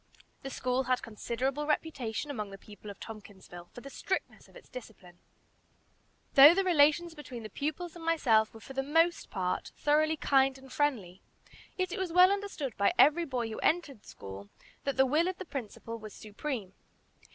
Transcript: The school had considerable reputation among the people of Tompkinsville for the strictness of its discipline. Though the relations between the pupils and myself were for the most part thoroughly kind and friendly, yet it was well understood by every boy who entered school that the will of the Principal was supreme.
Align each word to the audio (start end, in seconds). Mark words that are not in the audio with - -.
The 0.41 0.49
school 0.49 0.85
had 0.85 1.03
considerable 1.03 1.67
reputation 1.67 2.31
among 2.31 2.49
the 2.49 2.57
people 2.57 2.89
of 2.89 2.99
Tompkinsville 2.99 3.69
for 3.71 3.81
the 3.81 3.89
strictness 3.91 4.47
of 4.47 4.55
its 4.55 4.67
discipline. 4.67 5.19
Though 6.33 6.55
the 6.55 6.63
relations 6.63 7.13
between 7.13 7.43
the 7.43 7.51
pupils 7.51 7.95
and 7.95 8.03
myself 8.03 8.51
were 8.51 8.61
for 8.61 8.73
the 8.73 8.81
most 8.81 9.29
part 9.29 9.71
thoroughly 9.77 10.17
kind 10.17 10.57
and 10.57 10.73
friendly, 10.73 11.21
yet 11.77 11.91
it 11.91 11.99
was 11.99 12.11
well 12.11 12.31
understood 12.31 12.75
by 12.77 12.93
every 12.97 13.25
boy 13.25 13.47
who 13.49 13.59
entered 13.59 14.03
school 14.03 14.49
that 14.85 14.97
the 14.97 15.05
will 15.05 15.27
of 15.27 15.37
the 15.37 15.45
Principal 15.45 15.99
was 15.99 16.15
supreme. 16.15 16.73